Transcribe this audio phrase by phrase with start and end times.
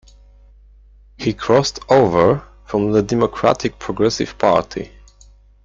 [1.15, 4.91] He crossed over from the Democratic Progressive Party.